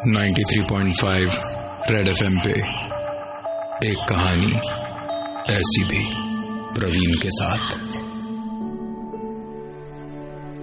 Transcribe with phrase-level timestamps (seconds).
[0.00, 1.38] 93.5
[1.90, 2.50] red FM पे
[3.90, 4.52] एक कहानी
[5.52, 6.04] ऐसी भी
[6.78, 7.72] प्रवीण के साथ।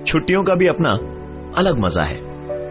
[0.05, 0.89] छुट्टियों का भी अपना
[1.57, 2.15] अलग मज़ा है।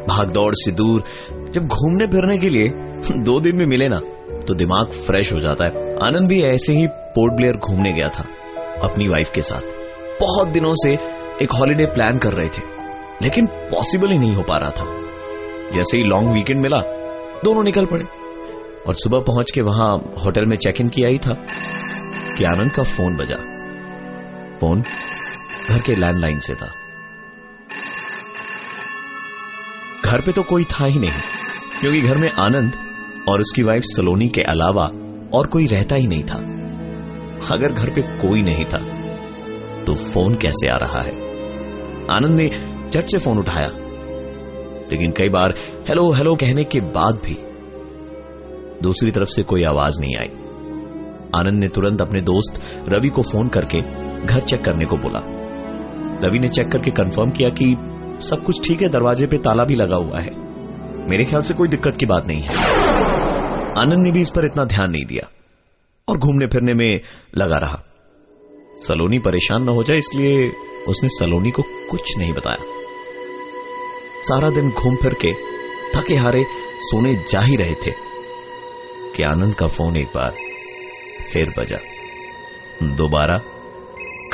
[0.07, 1.05] भाग दौड़ से दूर,
[1.51, 2.69] जब घूमने फिरने के लिए
[3.25, 4.01] दो दिन में मिले ना
[4.39, 5.71] तो दिमाग फ्रेश हो जाता है।
[6.03, 8.23] आनंद भी ऐसे ही पोर्ट ब्लेयर घूमने गया था,
[8.85, 9.61] अपनी वाइफ के साथ।
[10.21, 10.93] बहुत दिनों से
[11.45, 12.63] एक हॉलिडे प्लान कर रहे थे,
[13.23, 15.06] लेकिन पॉसिबल ही नहीं हो पा रहा था।
[15.73, 16.81] जैसे ही लॉन्ग वीकेंड मिला,
[17.45, 18.05] दोनों निकल पड़े।
[18.87, 21.35] और सुबह पहुँच के वहाँ होटल में चेक इन किया ही था
[22.37, 23.37] कि आनंद का फ़ोन बजा।
[24.59, 24.83] फ़ोन
[25.69, 26.67] घर के लैंडलाइन से था।
[30.05, 31.11] घर पे तो कोई था ही नहीं,
[31.81, 32.73] क्योंकि घर में आनंद
[33.29, 34.85] और उसकी वाइफ सलोनी के अलावा
[35.35, 36.37] और कोई रहता ही नहीं था।
[37.51, 38.79] अगर घर पे कोई नहीं था
[39.85, 41.13] तो फ़ोन कैसे आ रहा है?
[42.11, 42.49] आनंद ने
[42.91, 43.86] झट से फ़ोन उठाया।
[44.91, 45.55] लेकिन कई बार
[45.89, 47.37] हेलो हेलो कहने के बाद भी
[48.83, 50.29] दूसरी तरफ़ से कोई आवाज़ नहीं आई।
[51.35, 53.81] आनंद ने तुरंत अपने दोस्त रवि को फ़ोन करके
[54.25, 55.21] घर चेक करने को बोला।
[56.27, 57.77] रवि ने चेक करके कंफर्म किया कि
[58.27, 60.31] सब कुछ ठीक है, दरवाजे पे ताला भी लगा हुआ है।
[61.11, 62.57] मेरे ख्याल से कोई दिक्कत की बात नहीं है।
[63.79, 65.29] आनंद ने भी इस पर इतना ध्यान नहीं दिया
[66.09, 67.01] और घूमने फिरने में
[67.39, 67.83] लगा रहा।
[68.81, 70.53] सलोनी परेशान न हो जाए, इसलिए
[70.89, 72.76] उसने सलोनी को कुछ नहीं बताया।
[74.29, 75.33] सारा दिन घूम फिर के
[75.97, 76.47] थके हारे
[76.81, 77.91] सोने जा ही रहे थे।
[79.17, 80.35] कि आनंद का फ़ोन एक बार
[81.33, 81.77] फिर बजा।
[82.83, 83.39] दोबारा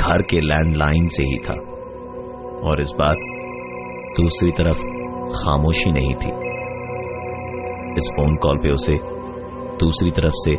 [0.01, 1.53] घर के लैंडलाइन से ही था।
[2.69, 3.15] और इस बार
[4.21, 4.79] दूसरी तरफ़
[5.33, 6.29] खामोशी नहीं थी।
[7.99, 8.99] इस फ़ोन कॉल पे उसे
[9.77, 10.57] दूसरी तरफ़ से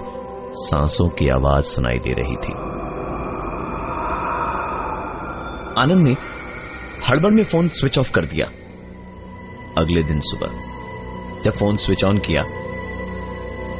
[0.52, 2.54] सांसों की आवाज़ सुनाई दे रही थी।
[5.82, 6.16] आनंद ने
[7.10, 8.63] हड़बड़ में फ़ोन स्विच ऑफ़ कर दिया।
[9.78, 10.50] अगले दिन सुबह,
[11.44, 12.42] जब फ़ोन स्विच ऑन किया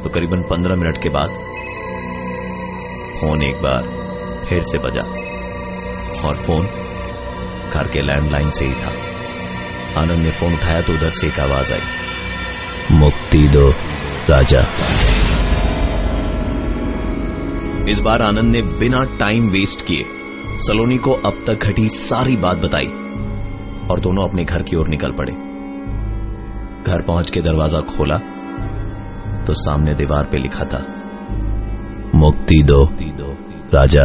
[0.02, 1.30] तो करीबन पंद्रह मिनट के बाद
[3.20, 3.82] फ़ोन एक बार
[4.48, 5.02] फिर से बजा,
[6.20, 6.66] और फ़ोन
[7.70, 8.92] घर के लैंडलाइन से ही था।
[10.00, 11.80] आनंद ने फ़ोन उठाया तो उधर से एक आवाज़ आई,
[12.94, 13.68] मुक्ति दो,
[14.30, 14.60] राजा।
[17.90, 20.04] इस बार आनंद ने बिना टाइम वेस्ट किए
[20.60, 22.92] सलोनी को अब तक घटी सारी बात बताई,
[23.90, 25.32] और दोनों अपने घर की ओर निकल पड़े।
[26.84, 28.16] घर पहुँच के दरवाज़ा खोला
[29.46, 30.78] तो सामने दीवार पे लिखा था,
[32.14, 32.84] मुक्ति दो,
[33.74, 34.04] राजा।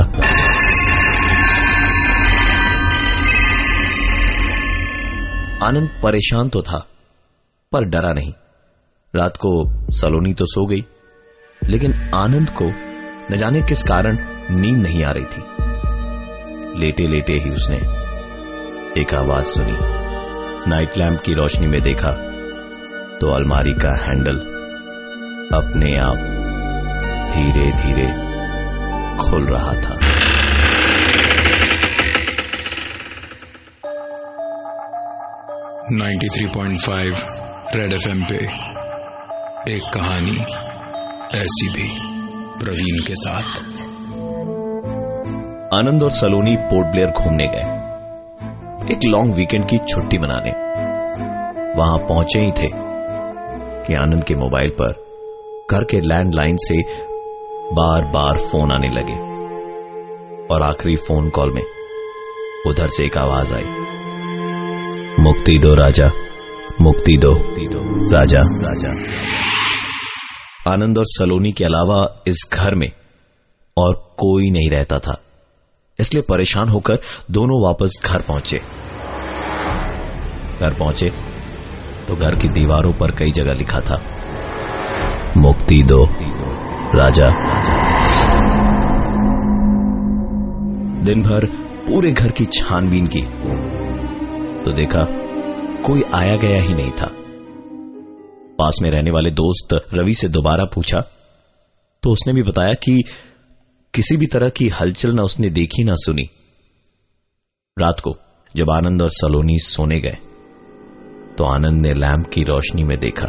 [5.62, 6.79] आनंद परेशान तो था,
[7.72, 8.34] पर डरा नहीं।
[9.13, 9.51] रात को
[9.91, 10.85] सलोनी तो सो गई,
[11.61, 12.66] लेकिन आनंद को
[13.31, 14.17] न जाने किस कारण
[14.51, 17.78] नींद नहीं आ रही थी। लेटे लेटे ही उसने
[19.01, 19.78] एक आवाज़ सुनी,
[20.69, 22.11] नाइट लैंप की रोशनी में देखा
[23.22, 24.38] तो अलमारी का हैंडल
[25.57, 26.18] अपने आप
[27.31, 28.07] धीरे धीरे
[29.18, 29.96] खुल रहा था।
[35.91, 37.16] Ninety three point five
[37.75, 38.35] red FM पे
[39.75, 40.38] एक कहानी
[41.38, 41.90] ऐसी भी
[42.66, 43.59] प्रवीण के साथ।
[45.74, 47.68] आनंद और सलोनी पोर्ट ब्लेयर घूमने गए।
[48.94, 50.52] एक लॉन्ग वीकेंड की छुट्टी मनाने।
[51.79, 52.89] वहाँ पहुँचे ही थे।
[53.90, 54.92] कि आनंद के मोबाइल पर
[55.72, 56.82] घर के लैंडलाइन से
[57.74, 59.14] बार बार फ़ोन आने लगे।
[60.54, 61.62] और आखिरी फ़ोन कॉल में
[62.68, 63.64] उधर से एक आवाज़ आई।
[65.20, 66.12] मुक्ति दो राजा,
[66.82, 67.34] मुक्ति दो
[68.12, 68.90] राजा। राजा
[70.74, 72.92] आनंद और सलोनी के अलावा इस घर में
[73.78, 75.24] और कोई नहीं रहता था।
[76.00, 77.00] इसलिए परेशान होकर
[77.32, 78.58] दोनों वापस घर पहुँचे।
[80.60, 81.28] घर पहुँचे
[82.09, 83.96] तो घर की दीवारों पर कई जगह लिखा था,
[85.38, 86.03] मुक्ति दो,
[86.96, 87.28] राजा।
[91.03, 91.46] दिन भर
[91.88, 93.22] पूरे घर की छानबीन की
[94.64, 95.03] तो देखा
[95.81, 97.09] कोई आया गया ही नहीं था।
[98.59, 101.00] पास में रहने वाले दोस्त रवि से दोबारा पूछा
[102.03, 103.02] तो उसने भी बताया कि
[103.94, 106.28] किसी भी तरह की हलचल ना उसने देखी ना सुनी।
[107.78, 108.16] रात को
[108.56, 110.17] जब आनंद और सलोनी सोने गए
[111.40, 113.28] तो आनंद ने लैंप की रोशनी में देखा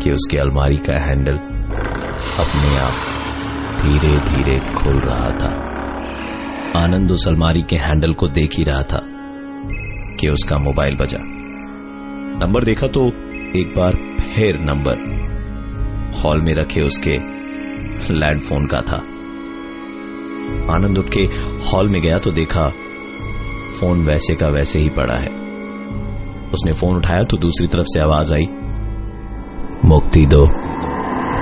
[0.00, 1.36] कि उसके अलमारी का हैंडल
[2.38, 2.92] अपने आप
[3.80, 5.50] धीरे धीरे खुल रहा था।
[6.84, 9.00] आनंद उस अलमारी के हैंडल को देख ही रहा था
[10.20, 11.18] कि उसका मोबाइल बजा।
[12.46, 13.06] नंबर देखा तो
[13.58, 13.92] एक बार
[14.34, 14.96] फिर नंबर
[16.18, 17.18] हॉल में रखे उसके
[18.14, 18.98] लैंड फ़ोन का था।
[20.74, 21.22] आनंद उठ के
[21.68, 22.68] हॉल में गया तो देखा
[23.80, 25.47] फ़ोन वैसे का वैसे ही पड़ा है।
[26.54, 28.46] उसने फ़ोन उठाया तो दूसरी तरफ़ से आवाज़ आई।
[29.84, 30.44] मुक्ति दो,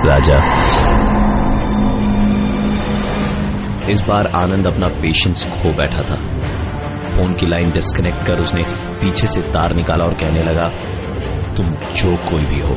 [0.07, 0.37] राजा।
[3.91, 6.15] इस बार आनंद अपना पेशेंस खो बैठा था।
[7.11, 10.67] फ़ोन की लाइन डिस्कनेक्ट कर उसने पीछे से तार निकाला और कहने लगा,
[11.53, 12.75] तुम जो कोई भी हो,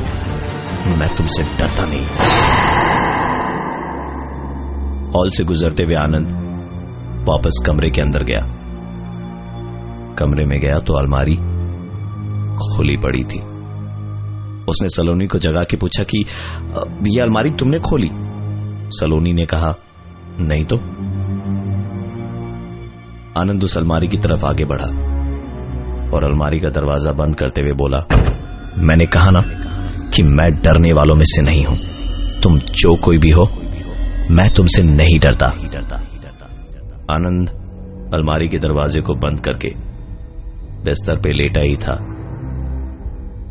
[0.97, 2.05] मैं तुमसे डरता नहीं।
[5.11, 6.27] हॉल से गुजरते हुए आनंद
[7.29, 8.39] वापस कमरे के अंदर गया।
[10.19, 11.37] कमरे में गया तो अलमारी
[12.55, 13.39] खुली पड़ी थी।
[14.67, 16.17] उसने सलोनी को जगा के पूछा कि
[17.07, 18.09] यह अलमारी तुमने खोली?
[18.91, 19.73] सलोनी ने कहा,
[20.39, 20.75] नहीं तो।
[23.41, 24.87] आनंद उस अलमारी की तरफ़ आगे बढ़ा
[26.15, 27.99] और अलमारी का दरवाज़ा बंद करते हुए बोला,
[28.77, 29.41] मैंने कहा ना
[30.09, 31.77] कि मैं डरने वालों में से नहीं हूँ।
[32.43, 33.43] तुम जो कोई भी हो,
[34.31, 35.47] मैं तुमसे नहीं डरता।
[37.11, 37.49] आनंद
[38.13, 39.69] अलमारी के दरवाजे को बंद करके
[40.83, 41.95] बिस्तर पे लेटा ही था।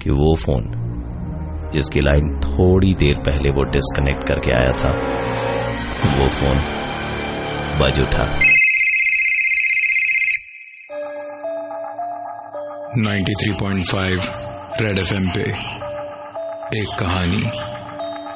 [0.02, 0.62] कि वो फ़ोन
[1.74, 4.90] जिसकी लाइन थोड़ी देर पहले वो डिस्कनेक्ट करके आया था
[6.18, 6.56] वो फ़ोन
[7.80, 8.24] बज उठा।
[12.98, 14.28] 93.5
[14.82, 15.42] रेड एफएम पे
[16.80, 17.42] एक कहानी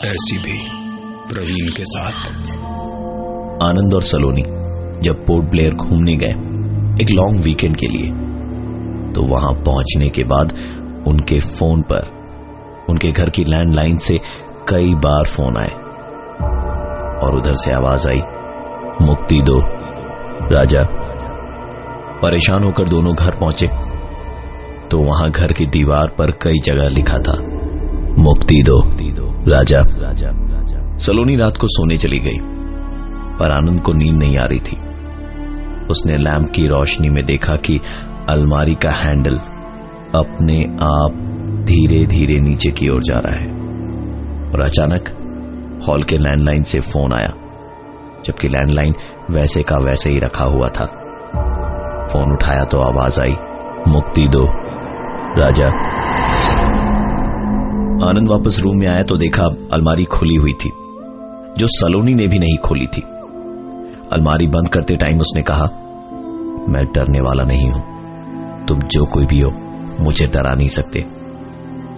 [0.09, 0.59] ऐसी भी
[1.35, 2.31] प्रवीण के साथ।
[3.63, 4.43] आनंद और सलोनी
[5.03, 6.35] जब पोर्ट ब्लेयर घूमने गए
[7.03, 8.07] एक लॉन्ग वीकेंड के लिए
[9.13, 10.53] तो वहाँ पहुँचने के बाद
[11.09, 12.03] उनके फ़ोन पर,
[12.91, 14.19] उनके घर की लैंडलाइन से
[14.69, 15.71] कई बार फ़ोन आए।
[17.27, 18.21] और उधर से आवाज़ आई,
[19.07, 19.59] मुक्ति दो,
[20.55, 20.83] राजा।
[22.23, 23.67] परेशान होकर दोनों घर पहुँचे।
[24.91, 27.43] तो वहाँ घर की दीवार पर कई जगह लिखा था,
[28.19, 28.81] मुक्ति दो,
[29.51, 30.31] राजा। राजा
[30.97, 32.39] सलोनी रात को सोने चली गई,
[33.39, 34.77] पर आनंद को नींद नहीं आ रही थी।
[35.91, 37.81] उसने लैंप की रोशनी में देखा कि
[38.29, 39.39] अलमारी का हैंडल
[40.15, 41.21] अपने आप
[41.67, 43.49] धीरे धीरे नीचे की ओर जा रहा है।
[44.49, 45.09] और अचानक
[45.89, 47.33] हॉल के लैंडलाइन से फ़ोन आया,
[48.25, 48.95] जबकि लैंडलाइन
[49.31, 50.87] वैसे का वैसे ही रखा हुआ था।
[52.13, 53.35] फ़ोन उठाया तो आवाज़ आई,
[53.89, 54.43] मुक्ति दो,
[55.41, 55.67] राजा।
[58.09, 60.71] आनंद वापस रूम में आया तो देखा अलमारी खुली हुई थी,
[61.59, 63.03] जो सलोनी ने भी नहीं खोली थी।
[64.13, 65.65] अलमारी बंद करते टाइम उसने कहा,
[66.69, 69.51] मैं डरने वाला नहीं हूँ। तुम जो कोई भी हो
[70.01, 71.01] मुझे डरा नहीं सकते।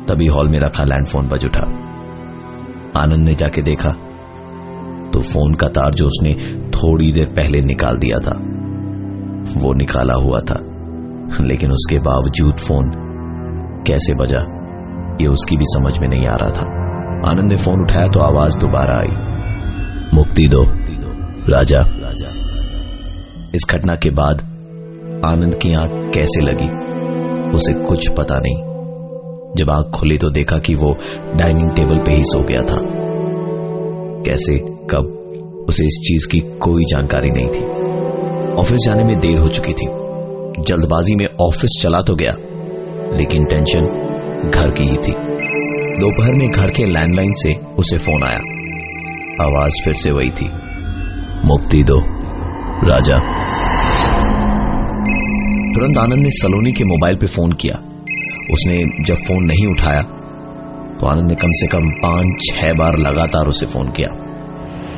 [0.08, 1.66] तभी हॉल में रखा लैंडफोन बज उठा।
[2.96, 3.90] आनंद ने जाके देखा
[5.12, 6.32] तो फ़ोन का तार जो उसने
[6.70, 8.36] थोड़ी देर पहले निकाल दिया था,
[9.56, 10.58] वो निकाला हुआ था।
[11.40, 12.90] लेकिन उसके बावजूद फ़ोन
[13.86, 14.40] कैसे बजा,
[15.20, 16.66] ये उसकी भी समझ में नहीं आ रहा था।
[17.30, 19.12] आनंद ने फ़ोन उठाया तो आवाज़ दोबारा आई।
[20.14, 20.64] मुक्ति दो,
[21.48, 21.80] राजा।
[23.54, 24.42] इस घटना के बाद
[25.24, 26.85] आनंद की आँख कैसे लगी?
[27.54, 28.76] उसे कुछ पता नहीं।
[29.56, 30.96] जब आँख खुली तो देखा कि वो
[31.34, 32.80] डाइनिंग टेबल पे ही सो गया था।
[34.22, 34.58] कैसे,
[34.90, 35.22] कब,
[35.68, 37.86] उसे इस चीज़ की कोई जानकारी नहीं थी।
[38.60, 39.86] ऑफ़िस जाने में देर हो चुकी थी।
[40.62, 42.32] जल्दबाजी में ऑफ़िस चला तो गया,
[43.16, 44.02] लेकिन टेंशन
[44.54, 45.12] घर की ही थी।
[46.00, 48.38] दोपहर में घर के लैंडलाइन से उसे फ़ोन आया।
[49.44, 50.50] आवाज़ फिर से वही थी।
[51.44, 52.00] मुक्ति दो,
[52.88, 53.35] राजा।
[55.76, 57.74] तुरंत आनंद ने सलोनी के मोबाइल पे फ़ोन किया।
[58.52, 60.02] उसने जब फ़ोन नहीं उठाया
[60.94, 64.08] तो आनंद ने कम से कम पाँच छह बार लगातार उसे फ़ोन किया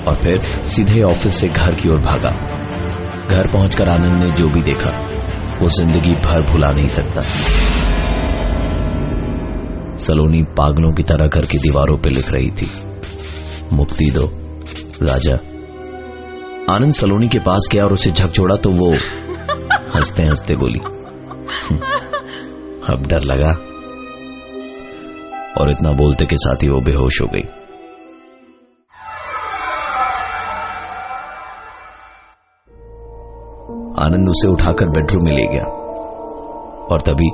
[0.04, 2.30] और फिर सीधे ऑफ़िस से घर की ओर भागा।
[3.26, 4.90] घर पहुंचकर आनंद ने जो भी देखा,
[5.62, 7.20] वो ज़िंदगी भर भुला नहीं सकता।
[9.98, 12.68] सलोनी पागलों की तरह घर की दीवारों पर लिख रही थी,
[13.72, 14.26] मुक्ति दो,
[15.02, 15.38] राजा।
[16.74, 18.92] आनंद सलोनी के पास गया और उसे झकझोड़ा तो वो
[19.98, 20.78] हँसते हँसते बोली
[22.88, 23.50] अब डर लगा।
[25.60, 27.42] और इतना बोलते के साथ ही वो बेहोश हो गई।
[34.04, 35.64] आनंद उसे उठाकर बेडरूम में ले गया
[36.90, 37.30] और तभी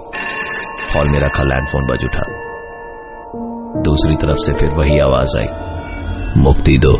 [0.94, 2.22] हॉल में रखा लैंडफोन बज उठा।
[3.82, 5.46] दूसरी तरफ़ से फिर वही आवाज़ आई,
[6.36, 6.96] मुक्ति दो,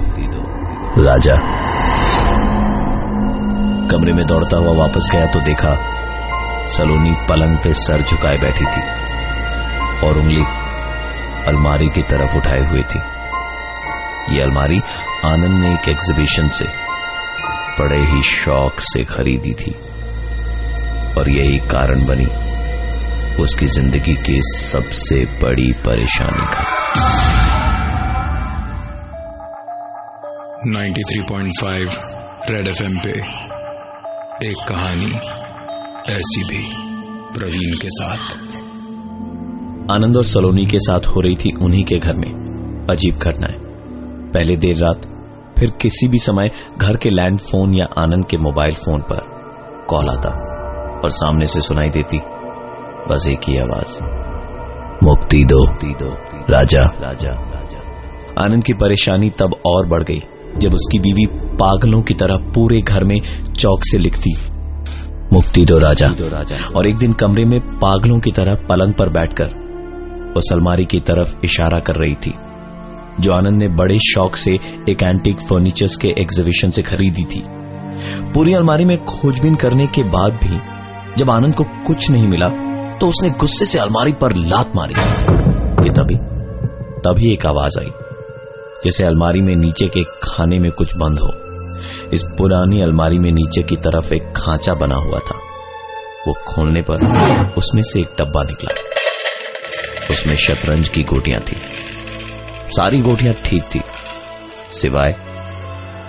[1.05, 1.35] राजा।
[3.91, 5.75] कमरे में दौड़ता हुआ वापस गया तो देखा
[6.67, 8.83] सलोनी पलंग पे सर झुकाए बैठी थी
[10.07, 10.45] और उंगली
[11.49, 13.01] अलमारी की तरफ़ उठाए हुए थी।
[14.35, 14.79] ये अलमारी
[15.25, 16.65] आनंद ने एक एग्जीबिशन से
[17.79, 19.73] बड़े ही शौक से खरीदी थी
[21.19, 22.27] और यही कारण बनी
[23.43, 26.65] उसकी ज़िंदगी की सबसे बड़ी परेशानी का।
[30.67, 31.99] 93.5
[32.51, 33.44] रेड एफएम पे।
[34.43, 35.13] एक कहानी
[36.13, 36.73] ऐसी भी
[37.39, 38.19] प्रवीण के साथ।
[39.91, 43.59] आनंद और सलोनी के साथ हो रही थी उन्हीं के घर में अजीब घटना है
[44.31, 45.01] पहले देर रात
[45.59, 49.21] फिर किसी भी समय घर के लैंड फ़ोन या आनंद के मोबाइल फ़ोन पर
[49.91, 50.29] कॉल आता
[51.05, 52.19] और सामने से सुनाई देती
[53.11, 54.03] बस एक ही आवाज़।
[55.05, 56.19] मुक्ति दो। दो।
[56.51, 57.79] राजा राजा। राजा।
[58.45, 60.21] आनंद की परेशानी तब और बढ़ गई।
[60.59, 63.19] जब उसकी बीवी पागलों की तरह पूरे घर में
[63.59, 64.35] चौक से लिखती
[65.33, 69.09] मुक्ति दो राजा। दो राजा। और एक दिन कमरे में पागलों की तरह पलंग पर
[69.09, 69.65] बैठकर
[70.37, 72.35] उस अलमारी की तरफ़ इशारा कर रही थी
[73.21, 74.51] जो आनंद ने बड़े शौक से
[74.89, 77.43] एक एंटीक फर्नीचर्स के एग्जीबिशन से खरीदी थी।
[78.33, 80.59] पूरी अलमारी में खोजबीन करने के बाद भी
[81.17, 82.49] जब आनंद को कुछ नहीं मिला
[82.97, 84.95] तो उसने गुस्से से अलमारी पर लात मारी।
[85.83, 86.17] कि तभी
[87.01, 88.04] तभी एक आवाज़ आई।
[88.85, 91.35] जैसे अलमारी में नीचे के खाने में कुछ बंद हो।
[92.13, 95.39] इस पुरानी अलमारी में नीचे की तरफ़ एक खांचा बना हुआ था।
[96.29, 96.97] वो खोलने पर
[97.59, 98.75] उसमें से एक डब्बा निकला।
[100.11, 101.57] उसमें शतरंज की गोटियाँ थी।
[102.69, 103.81] सारी गोटियाँ ठीक थी,
[104.73, 105.17] सिवाय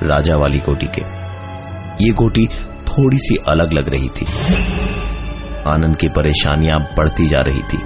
[0.04, 1.02] राजा वाली गोटी के।
[2.06, 2.48] ये गोटी
[2.88, 4.26] थोड़ी सी अलग लग रही थी।
[5.68, 7.78] आनंद की परेशानियाँ बढ़ती जा रही थी।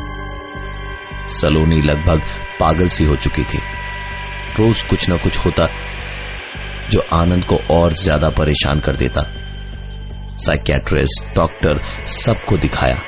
[1.27, 2.21] सलोनी लगभग
[2.59, 3.59] पागल सी हो चुकी थी।
[4.59, 5.65] रोज कुछ ना कुछ होता
[6.89, 9.21] जो आनंद को और ज़्यादा परेशान कर देता।
[10.37, 12.99] साइकेट्रिस्ट डॉक्टर सबको दिखाया,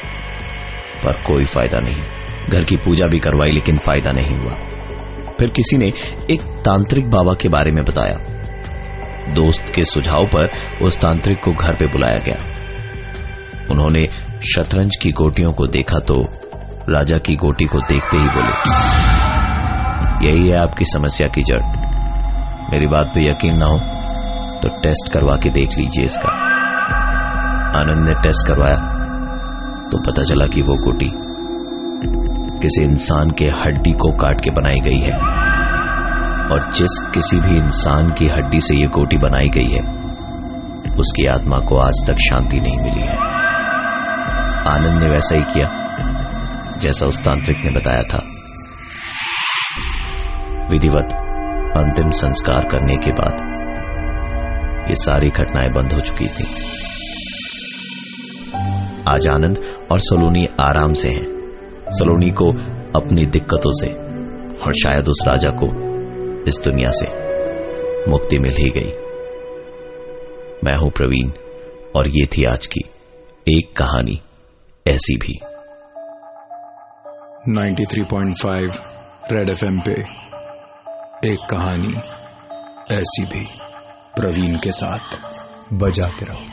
[1.04, 4.54] पर कोई फ़ायदा नहीं। घर की पूजा भी करवाई, लेकिन फ़ायदा नहीं हुआ।
[5.40, 5.88] फिर किसी ने
[6.32, 11.76] एक तांत्रिक बाबा के बारे में बताया। दोस्त के सुझाव पर उस तांत्रिक को घर
[11.76, 12.40] पे बुलाया गया।
[13.72, 14.08] उन्होंने
[14.56, 16.22] शतरंज की गोटियों को देखा तो
[16.90, 18.91] राजा की गोटी को देखते ही बोले
[20.22, 21.62] यही है आपकी समस्या की जड़।
[22.72, 23.78] मेरी बात पे यकीन ना हो
[24.62, 26.30] तो टेस्ट करवा के देख लीजिए इसका।
[27.80, 28.78] आनंद ने टेस्ट करवाया
[29.92, 31.12] तो पता चला कि वो गोटी
[32.60, 35.14] किसी इंसान के हड्डी को काट के बनाई गई है।
[36.52, 39.82] और जिस किसी भी इंसान की हड्डी से ये गोटी बनाई गई है,
[40.96, 43.16] उसकी आत्मा को आज तक शांति नहीं मिली है।
[44.70, 45.68] आनंद ने वैसा ही किया,
[46.78, 48.41] जैसा उस तांत्रिक ने बताया था।
[50.72, 51.10] विधिवत
[51.78, 53.52] अंतिम संस्कार करने के बाद
[54.90, 56.44] ये सारी घटनाएँ बंद हो चुकी थी।
[59.08, 61.26] आज आनंद और सलोनी आराम से हैं।
[61.90, 62.52] सलोनी को
[63.00, 63.88] अपनी दिक्कतों से
[64.66, 65.66] और शायद उस राजा को
[66.48, 67.08] इस दुनिया से
[68.12, 68.92] मुक्ति मिल ही गई।
[70.64, 71.30] मैं हूँ प्रवीण
[71.96, 72.82] और ये थी आज की
[73.48, 74.22] एक कहानी
[74.88, 75.40] ऐसी भी।
[77.52, 78.80] 93.5
[79.32, 80.21] रेड एफएम पे।
[81.26, 81.94] एक कहानी
[82.96, 83.48] ऐसी भी
[84.16, 85.20] प्रवीण के साथ
[85.74, 86.51] बजाते रहो।